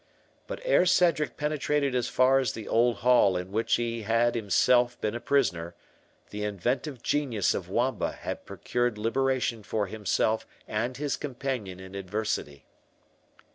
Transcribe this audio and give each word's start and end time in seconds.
But 0.47 0.61
ere 0.63 0.87
Cedric 0.87 1.37
penetrated 1.37 1.93
as 1.93 2.07
far 2.09 2.39
as 2.39 2.53
the 2.53 2.67
old 2.67 2.95
hall 3.05 3.37
in 3.37 3.51
which 3.51 3.75
he 3.75 4.01
had 4.01 4.33
himself 4.33 4.99
been 4.99 5.13
a 5.13 5.19
prisoner, 5.19 5.75
the 6.31 6.43
inventive 6.43 7.03
genius 7.03 7.53
of 7.53 7.69
Wamba 7.69 8.13
had 8.13 8.43
procured 8.47 8.97
liberation 8.97 9.61
for 9.61 9.85
himself 9.85 10.47
and 10.67 10.97
his 10.97 11.15
companion 11.15 11.79
in 11.79 11.93
adversity. 11.93 12.65